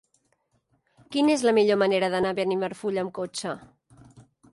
Quina 1.15 1.33
és 1.33 1.43
la 1.47 1.53
millor 1.57 1.79
manera 1.81 2.09
d'anar 2.13 2.31
a 2.35 2.37
Benimarfull 2.39 2.99
amb 3.03 3.13
cotxe? 3.19 3.53